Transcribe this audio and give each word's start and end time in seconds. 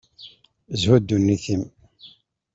Zhu 0.79 0.95
dunnit-im. 1.07 1.63